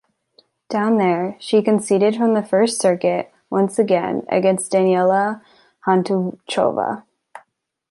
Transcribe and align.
Down 0.67 0.97
there, 0.97 1.35
she 1.37 1.61
conceded 1.61 2.15
from 2.15 2.33
the 2.33 2.41
first 2.41 2.81
circuit 2.81 3.31
once 3.51 3.77
again 3.77 4.25
against 4.29 4.71
Daniela 4.71 5.43
Hantuchová. 5.85 7.03